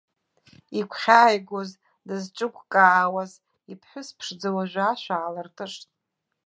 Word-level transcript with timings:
Игәхьааигоз, 0.79 1.69
дызҿыгәкаауаз 2.07 3.31
иԥҳәыс 3.71 4.09
ԥшӡа 4.17 4.49
уажәы 4.55 4.83
ашә 4.89 5.07
аалыртышт. 5.15 5.87